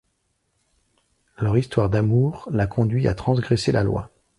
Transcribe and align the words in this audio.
Leur 1.37 1.55
histoire 1.59 1.87
d'amour 1.87 2.49
la 2.51 2.65
conduit 2.65 3.07
à 3.07 3.13
transgresser 3.13 3.71
la 3.71 3.83
loi. 3.83 4.09